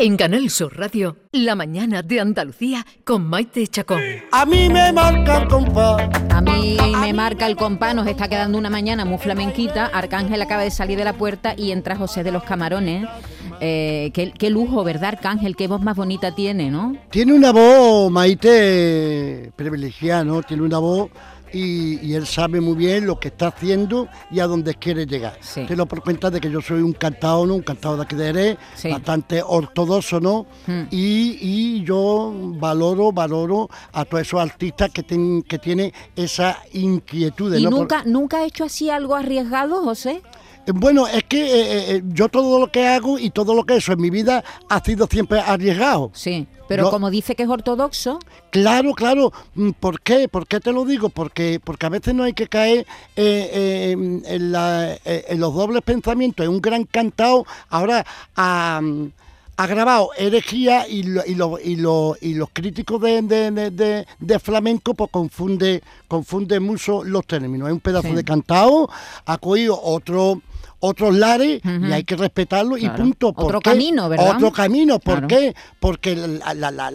En 0.00 0.16
Canal 0.16 0.48
Sur 0.48 0.78
Radio, 0.78 1.16
La 1.32 1.56
mañana 1.56 2.02
de 2.02 2.20
Andalucía 2.20 2.86
con 3.02 3.26
Maite 3.26 3.66
Chacón. 3.66 4.00
A 4.30 4.46
mí 4.46 4.68
me 4.68 4.92
marca 4.92 5.42
el 5.42 5.48
compás. 5.48 6.08
A 6.30 6.40
mí 6.40 6.78
me 7.00 7.12
marca 7.12 7.48
el 7.48 7.56
compás, 7.56 7.96
nos 7.96 8.06
está 8.06 8.28
quedando 8.28 8.58
una 8.58 8.70
mañana 8.70 9.04
muy 9.04 9.18
flamenquita. 9.18 9.86
Arcángel 9.86 10.40
acaba 10.40 10.62
de 10.62 10.70
salir 10.70 10.98
de 10.98 11.04
la 11.04 11.14
puerta 11.14 11.54
y 11.56 11.72
entra 11.72 11.96
José 11.96 12.22
de 12.22 12.30
los 12.30 12.44
Camarones. 12.44 13.08
Eh, 13.60 14.12
qué, 14.14 14.30
qué 14.30 14.50
lujo, 14.50 14.84
¿verdad, 14.84 15.14
Arcángel? 15.14 15.56
Qué 15.56 15.66
voz 15.66 15.82
más 15.82 15.96
bonita 15.96 16.32
tiene, 16.32 16.70
¿no? 16.70 16.96
Tiene 17.10 17.32
una 17.32 17.50
voz, 17.50 18.08
Maite, 18.12 19.50
privilegiada, 19.56 20.22
¿no? 20.22 20.44
Tiene 20.44 20.62
una 20.62 20.78
voz 20.78 21.10
y, 21.52 21.98
y 22.06 22.14
él 22.14 22.26
sabe 22.26 22.60
muy 22.60 22.74
bien 22.76 23.06
lo 23.06 23.18
que 23.18 23.28
está 23.28 23.48
haciendo 23.48 24.08
y 24.30 24.40
a 24.40 24.46
dónde 24.46 24.74
quiere 24.74 25.06
llegar. 25.06 25.36
Sí. 25.40 25.64
Te 25.66 25.76
lo 25.76 25.86
por 25.86 26.02
cuenta 26.02 26.30
de 26.30 26.40
que 26.40 26.50
yo 26.50 26.60
soy 26.60 26.80
un 26.82 26.92
cantador, 26.92 27.46
¿no? 27.48 27.54
Un 27.54 27.62
cantador 27.62 27.96
de 27.98 28.02
aquí 28.04 28.16
de 28.16 28.24
Jerez, 28.26 28.58
Sí. 28.74 28.90
bastante 28.90 29.42
ortodoxo, 29.44 30.20
¿no? 30.20 30.46
Hmm. 30.66 30.82
Y, 30.90 31.38
y 31.40 31.84
yo 31.84 32.32
valoro, 32.58 33.12
valoro 33.12 33.68
a 33.92 34.04
todos 34.04 34.22
esos 34.22 34.40
artistas 34.40 34.90
que, 34.90 35.02
ten- 35.02 35.42
que 35.42 35.58
tienen 35.58 35.92
esa 36.16 36.58
inquietud. 36.72 37.54
¿Y 37.54 37.62
¿no? 37.64 37.70
Por- 37.70 37.78
nunca, 37.80 38.02
nunca 38.04 38.36
ha 38.38 38.44
hecho 38.44 38.64
así 38.64 38.90
algo 38.90 39.14
arriesgado, 39.16 39.82
José? 39.82 40.22
Eh, 40.68 40.72
Bueno, 40.74 41.06
es 41.08 41.24
que 41.24 41.40
eh, 41.44 41.96
eh, 41.96 42.02
yo 42.08 42.28
todo 42.28 42.58
lo 42.60 42.70
que 42.70 42.86
hago 42.86 43.18
y 43.18 43.30
todo 43.30 43.54
lo 43.54 43.64
que 43.64 43.76
hecho 43.76 43.92
en 43.92 44.00
mi 44.00 44.10
vida 44.10 44.44
ha 44.68 44.84
sido 44.84 45.06
siempre 45.10 45.40
arriesgado. 45.40 46.10
Sí. 46.14 46.46
Pero 46.68 46.90
como 46.90 47.10
dice 47.10 47.34
que 47.34 47.44
es 47.44 47.48
ortodoxo, 47.48 48.18
Claro, 48.50 48.92
claro. 48.92 49.32
Mm, 49.54 49.70
¿Por 49.80 50.02
qué? 50.02 50.28
¿Por 50.28 50.46
qué 50.46 50.60
te 50.60 50.70
lo 50.72 50.84
digo? 50.84 51.08
Porque, 51.08 51.60
porque 51.64 51.86
a 51.86 51.88
veces 51.88 52.14
no 52.14 52.24
hay 52.24 52.34
que 52.34 52.46
caer 52.46 52.86
eh, 53.16 53.50
eh, 53.96 54.20
en, 54.26 54.52
la- 54.52 54.92
eh, 55.04 55.24
en 55.28 55.40
los 55.40 55.54
dobles 55.54 55.80
pensamientos. 55.82 56.44
Es 56.44 56.50
un 56.50 56.60
gran 56.60 56.84
cantado. 56.84 57.46
Ahora 57.70 58.04
ha, 58.36 58.82
ha 59.60 59.66
grabado 59.66 60.10
herejía 60.16 60.86
y, 60.88 61.02
lo- 61.02 61.26
y, 61.26 61.34
lo- 61.34 61.58
y, 61.58 61.74
lo- 61.76 62.16
y 62.20 62.34
los 62.34 62.48
críticos 62.52 63.00
de, 63.02 63.22
de- 63.22 63.70
de- 63.72 64.06
de- 64.20 64.38
flamenco 64.38 64.94
pues 64.94 65.10
confunde, 65.10 65.82
confunde 66.06 66.60
mucho 66.60 67.02
los 67.02 67.26
términos. 67.26 67.66
Es 67.68 67.74
un 67.74 67.80
pedazo 67.80 68.08
Sí. 68.08 68.14
de 68.14 68.22
cantado, 68.24 68.88
ha 69.26 69.36
cogido 69.38 69.78
otro 69.82 70.40
otros 70.80 71.12
lares 71.16 71.60
y 71.64 71.92
hay 71.92 72.04
que 72.04 72.14
respetarlo 72.14 72.78
y 72.78 72.88
punto. 72.90 73.32
¿Por 73.32 73.46
Otro 73.46 73.58
qué? 73.58 73.70
camino, 73.70 74.08
¿verdad? 74.08 74.36
Otro 74.36 74.52
camino. 74.52 75.00
¿Por 75.00 75.26
Claro. 75.26 75.26
qué? 75.26 75.54
Porque 75.80 76.14
la, 76.14 76.54
la, 76.54 76.70
la, 76.70 76.90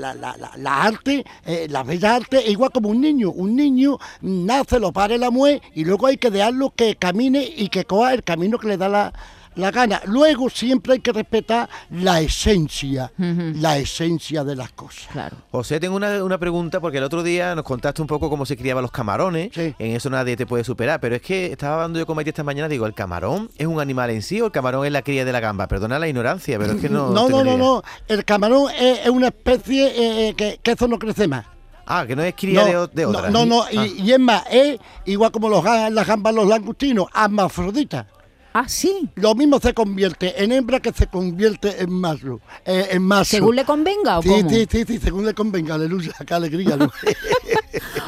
la, 0.56 0.82
arte, 0.84 1.26
eh, 1.46 1.68
la 1.70 1.84
bella 1.84 2.16
arte 2.16 2.38
es 2.46 2.50
igual 2.50 2.72
como 2.72 2.88
un 2.88 3.02
niño. 3.02 3.30
Un 3.32 3.58
niño 3.58 3.98
nace, 4.22 4.80
lo 4.80 4.94
pare 4.94 5.18
la 5.18 5.32
mue 5.32 5.62
y 5.76 5.84
luego 5.84 6.08
hay 6.08 6.16
que 6.16 6.32
dejarlo 6.32 6.72
que 6.74 6.96
camine 6.96 7.44
y 7.44 7.68
que 7.68 7.84
coja 7.84 8.14
el 8.14 8.24
camino 8.24 8.58
que 8.58 8.70
le 8.70 8.78
da 8.78 8.88
la, 8.88 9.14
la 9.56 9.72
gana. 9.72 10.02
Luego 10.06 10.50
siempre 10.50 10.94
hay 10.94 11.00
que 11.00 11.12
respetar 11.12 11.70
la 11.92 12.22
esencia, 12.22 13.12
la 13.18 13.78
esencia 13.78 14.44
de 14.44 14.56
las 14.56 14.72
cosas. 14.72 15.08
claro. 15.12 15.38
José, 15.52 15.80
tengo 15.80 15.96
una, 15.96 16.24
una 16.24 16.38
pregunta 16.38 16.80
porque 16.80 16.98
el 16.98 17.04
otro 17.04 17.24
día 17.24 17.56
nos 17.56 17.64
contaste 17.64 18.02
un 18.02 18.08
poco 18.08 18.30
cómo 18.30 18.46
se 18.46 18.58
criaban 18.58 18.82
los 18.82 18.92
camarones. 18.92 19.50
Sí. 19.54 19.74
En 19.80 19.96
eso 19.96 20.10
nadie 20.10 20.36
te 20.36 20.46
puede 20.46 20.64
superar. 20.64 21.00
Pero 21.00 21.16
es 21.16 21.22
que 21.22 21.52
estaba 21.52 21.76
hablando 21.76 22.00
yo 22.00 22.06
con 22.06 22.16
Maite 22.16 22.30
esta 22.32 22.44
mañana. 22.44 22.68
Digo, 22.68 22.86
¿el 22.86 22.94
camarón 22.94 23.50
es 23.58 23.68
un 23.68 23.80
animal 23.80 24.10
en 24.10 24.22
sí 24.22 24.42
o 24.42 24.46
el 24.48 24.52
camarón 24.52 24.86
es 24.86 24.92
la 24.92 25.02
cría 25.02 25.26
de 25.26 25.32
la 25.32 25.40
gamba? 25.40 25.68
Perdona 25.68 26.00
la 26.00 26.08
ignorancia, 26.08 26.58
pero 26.60 26.74
es 26.74 26.82
que 26.82 26.90
no. 26.90 27.10
no, 27.12 27.30
no, 27.30 27.44
no, 27.44 27.58
no. 27.58 27.84
El 28.08 28.26
camarón 28.26 28.72
es, 28.80 29.00
es 29.00 29.10
una 29.10 29.28
especie 29.28 29.88
eh, 29.88 30.30
eh, 30.30 30.34
que, 30.36 30.60
que 30.62 30.72
eso 30.72 30.88
no 30.88 30.98
crece 31.00 31.28
más. 31.28 31.46
Ah, 31.86 32.06
que 32.08 32.16
no 32.16 32.24
es 32.24 32.34
cría 32.34 32.64
de, 32.64 32.88
de 32.94 33.04
no, 33.04 33.10
otra. 33.10 33.30
no, 33.30 33.46
no, 33.46 33.66
y, 33.70 33.78
Ah. 33.78 33.86
y 33.88 34.12
es 34.14 34.20
más, 34.20 34.44
es 34.50 34.80
igual 35.06 35.32
como 35.32 35.50
los, 35.50 35.64
las 35.66 36.08
gambas, 36.08 36.34
los 36.34 36.48
langostinos, 36.48 37.08
hermafroditas. 37.14 38.06
Ah, 38.54 38.68
sí. 38.68 39.10
Lo 39.16 39.34
mismo 39.36 39.60
se 39.60 39.74
convierte 39.74 40.44
en 40.44 40.52
hembra 40.52 40.80
que 40.80 40.92
se 40.94 41.08
convierte 41.08 41.82
en 41.82 41.92
macho. 41.92 42.40
eh, 42.66 42.90
en 42.92 43.02
macho. 43.02 43.32
Según 43.32 43.56
le 43.56 43.66
convenga 43.66 44.20
o 44.20 44.22
sí, 44.22 44.30
cómo. 44.30 44.50
sí, 44.50 44.68
sí, 44.70 44.84
sí, 44.88 45.00
según 45.00 45.26
le 45.26 45.34
convenga, 45.34 45.76
aleluya, 45.76 46.14
qué 46.26 46.34
alegría. 46.34 46.78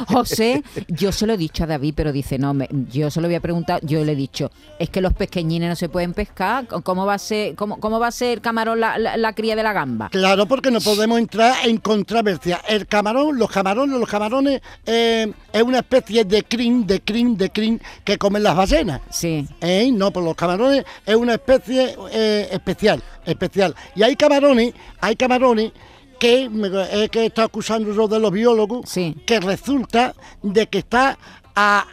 José, 0.08 0.62
yo 0.88 1.12
se 1.12 1.26
lo 1.26 1.34
he 1.34 1.36
dicho 1.36 1.64
a 1.64 1.66
David, 1.66 1.94
pero 1.96 2.12
dice, 2.12 2.38
no, 2.38 2.54
me- 2.54 2.68
yo 2.90 3.10
se 3.10 3.20
lo 3.20 3.28
voy 3.28 3.34
a 3.36 3.40
preguntar, 3.40 3.80
yo 3.84 4.04
le 4.04 4.12
he 4.12 4.16
dicho, 4.16 4.50
es 4.78 4.90
que 4.90 5.00
los 5.00 5.12
pequeñines 5.14 5.68
no 5.68 5.76
se 5.76 5.88
pueden 5.88 6.12
pescar, 6.14 6.66
¿cómo 6.66 7.06
va 7.06 7.14
a 7.14 7.18
ser, 7.18 7.54
cómo, 7.54 7.78
cómo 7.80 7.98
va 7.98 8.08
a 8.08 8.12
ser 8.12 8.34
el 8.34 8.40
camarón 8.40 8.80
la, 8.80 8.98
la- 8.98 9.16
la 9.16 9.32
cría 9.32 9.56
de 9.56 9.62
la 9.62 9.72
gamba? 9.72 10.08
claro, 10.10 10.46
porque 10.46 10.70
no 10.70 10.80
podemos 10.80 11.18
entrar 11.18 11.54
en 11.66 11.78
controversia. 11.78 12.60
El 12.68 12.86
camarón, 12.86 13.38
los 13.38 13.50
camarones, 13.50 13.98
los 13.98 14.08
camarones 14.08 14.60
eh, 14.84 15.32
es 15.52 15.62
una 15.62 15.78
especie 15.78 16.24
de 16.24 16.42
crin, 16.42 16.86
de 16.86 17.00
crin, 17.00 17.36
de 17.36 17.50
crin 17.50 17.80
que 18.04 18.18
comen 18.18 18.42
las 18.42 18.56
ballenas. 18.56 19.00
Sí, 19.10 19.46
¿Eh? 19.60 19.90
No, 19.92 20.10
pues 20.10 20.24
los 20.24 20.34
camarones 20.36 20.84
es 21.04 21.14
una 21.16 21.34
especie 21.34 21.96
eh, 22.12 22.48
especial, 22.50 23.02
especial. 23.24 23.74
Y 23.94 24.02
hay 24.02 24.16
camarones, 24.16 24.74
hay 25.00 25.16
camarones 25.16 25.72
que 26.18 26.48
me- 26.48 26.68
es 27.04 27.10
que 27.10 27.26
está 27.26 27.44
acusando 27.44 27.92
yo 27.92 28.08
de 28.08 28.18
los 28.18 28.30
biólogos, 28.32 28.88
Sí. 28.88 29.14
que 29.26 29.40
resulta 29.40 30.14
de 30.42 30.66
que 30.66 30.78
está 30.78 31.18
a, 31.54 31.86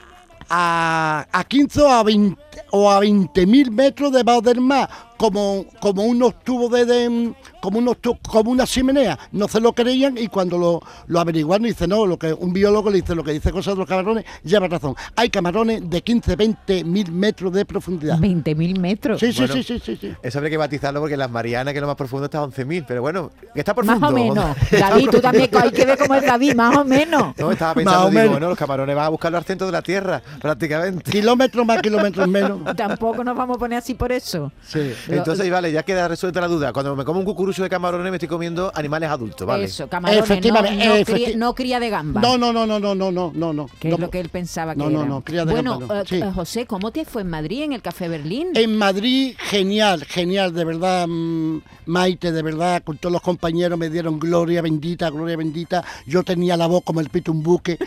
a, 0.50 1.28
a 1.32 1.44
15 1.46 1.82
o 1.82 1.90
a 1.90 2.04
20 2.04 2.42
o 2.72 2.90
a 2.90 3.00
20 3.00 3.46
mil 3.46 3.72
metros 3.72 4.12
debajo 4.12 4.42
del 4.42 4.62
mar, 4.62 4.90
como, 5.24 5.66
como 5.80 6.04
unos 6.04 6.44
tubos 6.44 6.70
de, 6.72 6.86
de- 6.86 7.34
como 7.62 7.80
unos 7.80 7.96
como 8.28 8.52
una 8.52 8.66
chimenea. 8.68 9.18
No 9.32 9.48
se 9.48 9.62
lo 9.62 9.72
creían 9.72 10.18
y 10.18 10.28
cuando 10.28 10.58
lo, 10.58 10.82
lo 11.08 11.20
averiguaron 11.22 11.66
dice 11.66 11.88
no, 11.88 12.06
lo 12.06 12.20
que 12.20 12.34
un 12.34 12.52
biólogo 12.52 12.90
le 12.90 12.98
dice 13.00 13.16
lo 13.16 13.24
que 13.24 13.32
dice 13.32 13.54
cosas 13.54 13.76
de 13.76 13.80
los 13.80 13.88
camarones, 13.88 14.26
lleva 14.44 14.68
razón. 14.68 14.96
Hay 15.16 15.30
camarones 15.30 15.90
de 15.90 16.02
15, 16.02 16.36
20 16.36 16.84
mil 16.84 17.10
metros 17.14 17.54
de 17.54 17.64
profundidad. 17.64 18.18
20.000 18.20 18.78
metros. 18.80 19.20
Sí, 19.22 19.32
sí, 19.32 19.40
Bueno. 19.40 19.54
sí, 19.54 19.64
sí, 19.64 19.80
sí, 19.80 19.96
sí. 20.02 20.14
Eso 20.22 20.40
habría 20.40 20.50
que 20.52 20.58
batizarlo 20.58 21.00
porque 21.00 21.16
las 21.16 21.32
Marianas, 21.32 21.72
que 21.74 21.78
es 21.78 21.82
lo 21.82 21.88
más 21.88 21.96
profundo, 21.96 22.26
está 22.26 22.40
a 22.40 22.44
11.000. 22.46 22.84
Pero 22.86 23.02
bueno, 23.02 23.32
que 23.54 23.62
está 23.62 23.74
Más 23.74 23.86
profundo. 23.86 24.08
o 24.08 24.12
menos. 24.12 24.58
David, 24.72 25.10
tú 25.10 25.22
también 25.22 25.50
hay 25.54 25.72
que 25.72 25.86
ver 25.86 25.98
cómo 25.98 26.16
es 26.16 26.26
David, 26.26 26.56
más 26.56 26.76
o 26.76 26.84
menos. 26.84 27.34
No, 27.38 27.50
estaba 27.50 27.70
Más 27.74 27.76
pensando, 27.76 28.08
o 28.08 28.10
digo, 28.10 28.20
menos. 28.20 28.32
bueno, 28.32 28.50
los 28.50 28.58
camarones 28.58 28.94
van 28.94 29.06
a 29.06 29.10
buscarlo 29.10 29.38
al 29.38 29.46
centro 29.46 29.68
de 29.68 29.72
la 29.74 29.82
Tierra, 29.82 30.22
prácticamente. 30.42 31.10
Kilómetros 31.10 31.66
más, 31.66 31.82
kilómetros 31.82 32.28
menos. 32.28 32.60
Tampoco 32.76 33.24
nos 33.24 33.38
vamos 33.38 33.56
a 33.56 33.60
poner 33.60 33.78
así 33.78 33.94
por 33.94 34.12
eso. 34.12 34.52
Sí. 34.68 34.92
Entonces, 35.18 35.50
vale, 35.50 35.72
ya 35.72 35.84
queda 35.84 36.08
resuelta 36.08 36.42
la 36.42 36.48
duda. 36.48 36.74
Cuando 36.74 36.96
me 36.96 37.04
como 37.06 37.20
un 37.20 37.26
cucurucho 37.26 37.64
de 37.64 37.70
camarones, 37.70 38.10
me 38.10 38.18
estoy 38.18 38.30
comiendo 38.30 38.72
animales 38.74 39.10
adultos, 39.10 39.48
¿vale? 39.48 39.66
Eso, 39.66 39.88
camarones. 39.88 40.24
Efectivamente, 40.24 40.84
eh, 40.84 41.36
no, 41.36 41.54
cría, 41.54 41.80
de 41.80 41.90
gamba. 41.90 42.22
No, 42.22 42.38
no, 42.38 42.54
no, 42.54 42.66
no, 42.66 42.80
no, 42.80 42.96
no, 42.96 43.12
no, 43.12 43.54
no. 43.54 43.70
Que 43.80 43.90
no, 43.90 43.96
es 43.96 44.02
lo 44.02 44.10
que 44.10 44.20
él 44.20 44.30
pensaba 44.30 44.76
no. 44.76 44.90
No, 44.90 45.06
no, 45.06 45.22
cría 45.22 45.46
de 45.46 45.52
bueno, 45.52 45.80
gamba. 45.80 46.04
Bueno. 46.04 46.26
Eh, 46.26 46.30
eh, 46.30 46.32
José, 46.34 46.66
¿cómo 46.66 46.92
te 46.92 47.06
fue 47.06 47.22
en 47.22 47.30
Madrid, 47.30 47.64
en 47.64 47.74
el 47.74 47.82
Café 47.82 48.08
Berlín? 48.08 48.50
En 48.54 48.78
Madrid, 48.78 49.36
genial, 49.38 50.06
genial, 50.06 50.54
de 50.54 50.66
verdad, 50.66 51.08
mm, 51.08 51.62
Maite, 51.86 52.32
de 52.32 52.42
verdad, 52.42 52.84
con 52.84 52.98
todos 52.98 53.14
los 53.14 53.22
compañeros 53.22 53.78
me 53.78 53.90
dieron 53.90 54.20
gloria 54.20 54.62
bendita, 54.62 55.10
gloria 55.10 55.36
bendita. 55.36 55.84
Yo 56.06 56.24
tenía 56.24 56.58
la 56.58 56.68
voz 56.68 56.84
como 56.84 57.00
el 57.00 57.10
pito 57.10 57.32
un 57.32 57.44
buque 57.44 57.78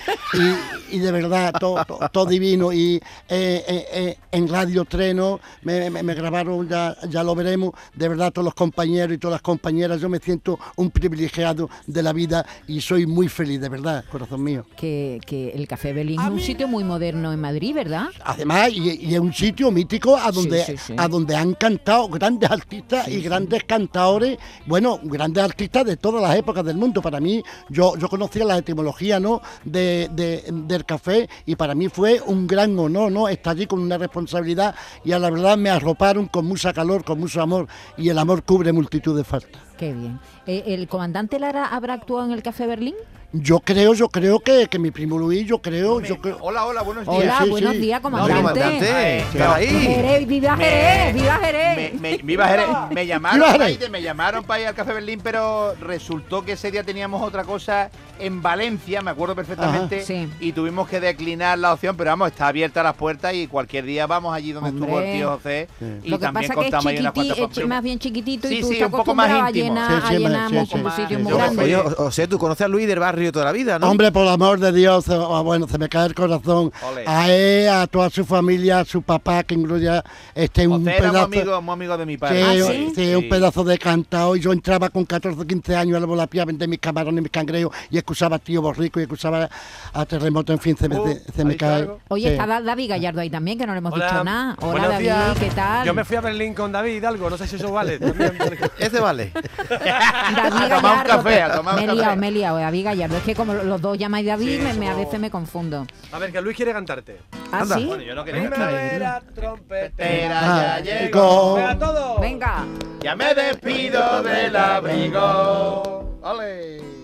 y, 0.91 0.97
y 0.97 0.99
de 0.99 1.13
verdad, 1.13 1.55
todo 1.59 1.85
to, 1.85 1.99
to 2.13 2.27
divino. 2.27 2.73
Y 2.73 3.01
en 3.29 4.49
Radio 4.49 4.85
Treno 4.85 5.41
me, 5.63 6.15
grabaron 6.15 6.69
ya, 6.69 6.97
ya 7.09 7.16
lo 7.23 7.35
veremos, 7.35 7.73
de 7.95 8.09
verdad, 8.09 8.33
todos 8.33 8.45
los 8.45 8.55
compañeros 8.55 9.15
y 9.15 9.19
todas 9.19 9.33
las 9.37 9.43
compañeras. 9.43 10.01
Yo 10.01 10.09
me 10.09 10.19
siento 10.19 10.59
un 10.77 10.91
privilegiado 10.91 11.69
de 11.87 12.03
la 12.03 12.13
vida 12.13 12.45
y 12.67 12.81
soy 12.81 13.07
muy 13.07 13.29
feliz, 13.29 13.61
de 13.61 13.69
verdad, 13.69 14.05
corazón 14.11 14.43
mío. 14.43 14.65
Que, 14.77 15.21
que 15.27 15.51
el 15.51 15.67
Café 15.69 15.93
Berlín 15.93 16.21
es 16.21 16.29
un 16.29 16.41
sitio 16.41 16.69
muy 16.69 16.85
moderno 16.85 17.33
en 17.33 17.41
Madrid, 17.41 17.75
¿verdad? 17.75 18.09
Además, 18.25 18.71
y, 18.73 19.07
y 19.07 19.15
es 19.15 19.21
un 19.21 19.33
sitio 19.33 19.71
mítico 19.71 20.17
a 20.17 20.31
donde, 20.33 20.65
Sí, 20.65 20.73
sí, 20.77 20.85
sí. 20.89 20.95
a 20.97 21.09
donde 21.09 21.37
han 21.37 21.55
cantado 21.55 22.09
grandes 22.09 22.51
artistas 22.51 23.09
y 23.09 23.21
grandes 23.21 23.65
cantadores, 23.65 24.39
bueno, 24.67 24.99
grandes 25.03 25.43
artistas 25.45 25.85
de 25.85 25.97
todas 25.97 26.23
las 26.23 26.37
épocas 26.37 26.65
del 26.65 26.77
mundo. 26.77 27.01
Para 27.03 27.21
mí, 27.21 27.43
yo, 27.69 27.97
yo 27.97 28.09
conocía 28.09 28.45
la 28.45 28.59
etimología 28.59 29.21
¿no? 29.21 29.41
de, 29.65 30.09
de- 30.13 30.45
del 30.51 30.85
café 30.85 31.29
y 31.45 31.57
para 31.57 31.75
mí 31.75 31.89
fue 31.89 32.21
un 32.27 32.47
gran 32.47 32.79
honor 32.79 33.11
¿no? 33.13 33.29
estar 33.29 33.53
allí 33.57 33.67
con 33.67 33.81
una 33.81 33.99
responsabilidad 33.99 34.75
y 35.05 35.13
a 35.13 35.19
la 35.19 35.31
verdad 35.31 35.57
me 35.57 35.71
arroparon 35.71 36.27
con 36.27 36.45
mucha 36.47 36.73
calor, 36.73 36.96
con 37.05 37.19
mucho 37.21 37.41
amor 37.43 37.67
y 37.97 38.09
el 38.09 38.19
amor 38.19 38.43
cubre 38.43 38.73
multitud 38.73 39.17
de 39.17 39.25
faltas. 39.25 39.61
Qué 39.79 39.93
bien. 39.93 40.19
Eh, 40.47 40.65
¿El 40.69 40.89
comandante 40.89 41.39
Lara 41.39 41.67
habrá 41.67 41.95
actuado 41.95 42.25
en 42.27 42.33
el 42.33 42.43
Café 42.43 42.67
Berlín? 42.67 42.95
Yo 43.33 43.59
creo, 43.61 43.93
yo 43.93 44.09
creo 44.09 44.39
que, 44.41 44.67
que 44.69 44.79
mi 44.79 44.91
primo 44.93 45.19
Luis, 45.19 45.47
yo 45.47 45.59
creo, 45.61 46.01
yo 46.01 46.19
creo... 46.21 46.39
Hola, 46.41 46.65
hola, 46.65 46.81
buenos 46.83 47.05
días. 47.05 47.17
Hola, 47.19 47.41
sí, 47.43 47.51
buenos 47.51 47.73
sí. 47.73 47.79
días, 47.81 48.01
No, 48.01 48.03
comandante. 48.03 48.37
comandante, 48.37 49.19
está 49.19 49.55
ahí. 49.57 49.67
Jerez, 49.69 50.27
¡Viva 50.29 50.57
Jerez! 50.57 51.15
¡Viva 51.15 51.35
Jerez! 51.43 51.95
Me, 52.01 52.01
me- 52.13 52.17
viva 52.23 52.49
Jerez. 52.49 52.67
Me 52.93 53.07
llamaron, 53.07 53.49
me 53.91 54.01
llamaron 54.03 54.45
para 54.45 54.61
ir 54.63 54.67
al 54.69 54.75
Café 54.75 54.95
Berlín, 54.95 55.21
pero 55.23 55.75
resultó 55.75 56.45
que 56.45 56.53
ese 56.53 56.71
día 56.71 56.85
teníamos 56.85 57.21
otra 57.21 57.45
cosa 57.45 57.91
en 58.19 58.43
Valencia, 58.43 59.03
me 59.03 59.11
acuerdo 59.11 59.35
perfectamente, 59.35 59.97
Ajá. 59.97 60.05
Sí. 60.07 60.29
y 60.41 60.53
tuvimos 60.53 60.89
que 60.89 61.01
declinar 61.01 61.59
la 61.59 61.73
opción, 61.73 61.97
pero 61.97 62.11
vamos, 62.11 62.29
está 62.29 62.49
abierta 62.49 62.83
las 62.83 62.95
puertas 62.95 63.35
y 63.35 63.47
cualquier 63.47 63.85
día 63.85 64.07
vamos 64.07 64.35
allí 64.35 64.53
donde 64.53 64.71
estuvo 64.71 65.01
el 65.01 65.13
tío 65.13 65.31
José 65.33 65.69
y 66.03 66.09
Lo 66.11 66.19
que 66.19 66.25
también 66.25 66.49
pasa 66.49 66.55
que 66.61 66.67
es, 66.67 66.73
contamos 66.73 66.87
ahí 66.87 66.99
unas 66.99 67.59
es 67.59 67.67
más 67.67 67.83
bien 67.83 67.99
chiquitito 67.99 68.49
y 68.51 68.57
Sí, 68.57 68.61
tú 68.61 68.69
sí, 68.69 68.73
estás 68.75 68.87
un 68.93 68.99
poco 68.99 69.15
más 69.15 69.29
íntimo, 69.31 69.51
llenar, 69.67 69.91
Sí, 69.91 69.99
a 70.05 70.09
sí, 70.09 70.17
llenar 70.19 70.49
sí, 70.51 70.55
mu- 70.57 70.65
sí, 70.67 70.71
como 70.73 70.91
sí, 70.91 70.97
sitios 71.03 71.19
sí, 71.19 71.23
muy 71.25 71.33
sí. 71.33 71.39
grandes. 71.39 71.65
Oye, 71.65 71.77
o, 71.77 72.05
o 72.07 72.11
sea, 72.11 72.27
tú 72.29 72.39
conoces 72.39 72.65
a 72.65 72.69
Luis 72.69 72.87
del 72.87 72.99
barrio 72.99 73.33
toda 73.33 73.45
la 73.47 73.53
vida, 73.53 73.79
¿no? 73.79 73.91
Hombre, 73.91 74.13
por 74.13 74.23
el 74.23 74.29
amor 74.29 74.59
de 74.61 74.73
Dios, 74.73 75.09
oh, 75.09 75.43
bueno, 75.45 75.67
se 75.69 75.79
me 75.79 75.89
cae 75.89 76.07
el 76.07 76.15
corazón. 76.15 76.73
Ole. 76.91 77.05
A 77.07 77.31
él, 77.31 77.69
a 77.69 77.87
toda 77.87 78.11
su 78.11 78.25
familia, 78.25 78.81
a 78.81 78.85
su 78.85 79.03
papá, 79.03 79.43
que 79.45 79.55
incluya 79.55 80.03
este 80.35 80.67
un 80.67 80.79
José 80.85 80.97
era 80.97 81.07
muy 81.07 81.11
pedazo. 81.13 81.25
amigo, 81.27 81.63
muy 81.63 81.73
amigo 81.75 81.97
de 81.99 82.07
mi 82.07 82.13
Sí, 82.15 82.19
padre. 82.19 82.43
¿Ah, 82.43 82.53
sí, 82.73 82.93
sí? 82.95 83.15
un 83.15 83.29
pedazo 83.29 83.65
de 83.65 83.79
cantado. 83.79 84.37
Y 84.37 84.41
yo 84.41 84.53
entraba 84.53 84.89
con 84.91 85.05
14, 85.05 85.47
15 85.47 85.77
años 85.77 85.97
a 85.97 86.01
la 86.01 86.07
volapía 86.07 86.43
a 86.43 86.45
vender 86.45 86.69
mis 86.69 86.79
camarones, 86.79 87.23
mis 87.23 87.31
cangrejos 87.33 87.75
y 87.91 87.99
excusaba 88.07 88.37
a 88.37 88.39
tío 88.39 88.63
Borrico 88.63 89.01
y 89.01 89.03
excusaba 89.03 89.51
a 89.93 90.07
Terremoto, 90.07 90.53
en 90.53 90.61
fin, 90.61 90.77
se 90.77 90.89
me, 90.89 90.97
Uh, 91.01 91.19
se 91.35 91.45
me 91.45 91.57
cae. 91.57 91.89
Oye, 92.09 92.29
Sí. 92.29 92.33
está 92.35 92.47
Da- 92.47 92.61
David 92.61 92.91
Gallardo 92.91 93.21
ahí 93.21 93.31
también, 93.31 93.59
que 93.59 93.67
no 93.67 93.73
le 93.73 93.79
hemos 93.79 93.93
dicho 93.93 94.23
nada. 94.25 94.55
Hola, 94.61 94.71
buenos 94.71 94.89
David, 94.91 95.05
días. 95.05 95.39
¿qué 95.41 95.51
tal? 95.51 95.85
Yo 95.87 95.93
me 95.93 96.05
fui 96.05 96.17
a 96.17 96.21
Berlín 96.21 96.55
con 96.55 96.71
David 96.71 96.93
Hidalgo, 96.95 97.29
no 97.31 97.37
sé 97.37 97.49
si 97.49 97.57
eso 97.57 97.73
vale. 97.73 97.99
también. 98.01 98.37
Ese 98.79 99.01
vale. 99.01 99.33
David 99.69 99.87
A 100.37 100.51
tomar 100.51 100.63
un 100.63 100.69
Gallardo, 100.83 101.05
café, 101.25 101.43
a 101.43 101.53
tomar 101.57 101.75
un 101.75 101.81
me 101.81 101.85
he 101.85 101.87
café. 101.89 101.99
liado, 102.01 102.17
me 102.17 102.29
he 102.29 102.31
liado, 102.31 102.59
David 102.59 102.85
Gallardo. 102.85 103.17
Es 103.17 103.23
que 103.25 103.35
como 103.35 103.55
los 103.55 103.81
dos 103.81 103.99
llamáis 103.99 104.27
David, 104.27 104.57
Sí, 104.59 104.63
me, 104.63 104.73
me- 104.75 104.89
a 104.89 104.95
veces 104.95 105.19
me 105.19 105.31
confundo. 105.31 105.87
A 106.13 106.19
ver, 106.21 106.31
que 106.33 106.41
Luis 106.41 106.57
quiere 106.57 106.73
cantarte. 106.73 107.19
¿Ah, 107.51 107.61
Anda. 107.61 107.77
sí? 107.77 107.87
Bueno, 107.87 108.03
yo 108.05 108.15
no 108.15 108.25
quería 108.25 108.49
Primavera, 108.49 109.23
trompetera, 109.35 110.41
Ah, 110.77 110.81
ya 110.81 111.01
llegó. 111.01 111.55
Venga, 111.57 111.79
todo. 111.79 112.21
Venga. 112.21 112.65
Ya 113.03 113.17
me 113.17 113.35
despido 113.35 114.23
del 114.23 114.55
abrigo. 114.57 116.19
¡Ole! 116.23 116.96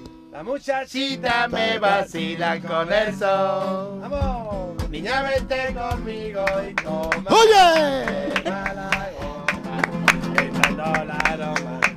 La 0.43 0.49
muchachita 0.49 0.87
Chita 0.89 1.49
me 1.49 1.79
vacilan 1.79 2.61
con 2.63 2.93
el 2.93 3.17
sol. 3.17 4.01
Vamos. 4.01 4.89
Niña, 4.91 5.23
vente 5.23 5.73
conmigo 5.73 6.45
y 6.69 6.75
toma. 6.75 7.31
¡Oye! 7.31 8.43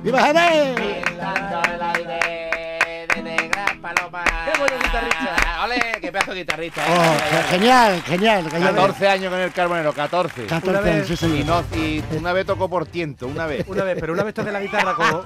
¡Viva 0.00 0.22
Jerez! 0.22 0.76
Bailando 0.76 1.62
el 1.74 1.82
aire 1.82 3.08
de 3.16 3.22
negras 3.24 3.72
palomas. 3.82 4.24
¡Qué 4.44 4.58
bueno 4.60 4.74
guitarrista! 4.80 5.64
¡Ole! 5.64 5.80
¡Qué 6.00 6.12
pedazo 6.12 6.30
de 6.30 6.36
guitarrista! 6.38 6.82
Oh, 6.88 7.02
eh! 7.02 7.18
ge- 7.28 7.42
genial, 7.58 8.02
genial. 8.04 8.48
genial. 8.48 8.74
14 8.76 9.08
años 9.08 9.32
con 9.32 9.40
el 9.40 9.50
carbonero, 9.52 9.92
14. 9.92 10.46
14 10.46 10.70
Una 10.70 10.78
años, 10.92 11.08
vez- 11.08 11.18
sí, 11.18 11.40
Y, 11.40 11.42
no, 11.42 11.64
y 11.76 12.04
una 12.16 12.32
vez 12.32 12.46
tocó 12.46 12.70
por 12.70 12.86
tiento, 12.86 13.26
una 13.26 13.46
vez. 13.46 13.66
Una 13.66 13.82
vez, 13.82 13.96
pero 13.98 14.12
una 14.12 14.22
vez 14.22 14.34
toqué 14.34 14.52
la 14.52 14.60
guitarra 14.60 14.94
como. 14.94 15.24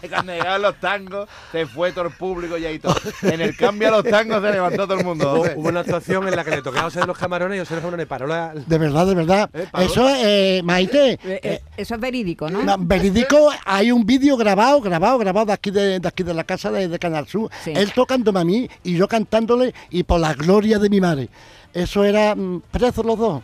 Cuando 0.10 0.32
llegaron 0.32 0.62
los 0.62 0.76
tangos, 0.80 1.28
se 1.52 1.66
fue 1.66 1.92
todo 1.92 2.06
el 2.06 2.12
público 2.12 2.56
y 2.56 2.66
ahí 2.66 2.78
todo. 2.78 2.94
En 3.22 3.40
el 3.40 3.56
cambio 3.56 3.88
a 3.88 3.90
los 3.90 4.04
tangos 4.04 4.42
se 4.42 4.52
levantó 4.52 4.86
todo 4.86 4.98
el 4.98 5.04
mundo. 5.04 5.42
Hubo, 5.56 5.68
una 5.68 5.80
actuación 5.80 6.26
en 6.28 6.36
la 6.36 6.44
que 6.44 6.50
le 6.50 6.62
toqué 6.62 6.78
a 6.78 6.82
José 6.82 7.00
de 7.00 7.06
los 7.06 7.18
Camarones 7.18 7.56
y 7.56 7.60
José 7.60 7.74
de 7.74 7.76
los 7.76 7.82
Camarones 7.82 8.06
paró 8.06 8.26
la. 8.26 8.54
De 8.54 8.78
verdad, 8.78 9.06
de 9.06 9.14
verdad. 9.14 9.50
Eh. 9.52 9.68
Eso, 9.78 10.08
eh, 10.08 10.62
Maite, 10.64 11.12
Eh, 11.12 11.18
eh, 11.42 11.62
eso 11.76 11.94
es 11.94 12.00
verídico, 12.00 12.48
¿no? 12.50 12.62
No, 12.62 12.76
verídico, 12.78 13.50
hay 13.64 13.90
un 13.90 14.04
vídeo 14.04 14.36
grabado, 14.36 14.80
grabado, 14.80 15.18
grabado 15.18 15.46
de 15.46 15.52
aquí 15.52 15.70
de, 15.70 16.00
de 16.00 16.08
aquí 16.08 16.22
de 16.22 16.34
la 16.34 16.44
casa 16.44 16.70
de, 16.70 16.88
de 16.88 16.98
Canal 16.98 17.26
Sur. 17.26 17.50
Sí. 17.62 17.72
Él 17.74 17.92
tocándome 17.92 18.40
a 18.40 18.44
mí 18.44 18.68
y 18.82 18.96
yo 18.96 19.08
cantándole 19.08 19.74
y 19.90 20.02
por 20.02 20.20
la 20.20 20.34
gloria 20.34 20.78
de 20.78 20.88
mi 20.88 21.00
madre. 21.00 21.28
Eso 21.72 22.04
era 22.04 22.34
mm, 22.36 22.62
presos 22.70 23.04
los 23.04 23.18
dos. 23.18 23.42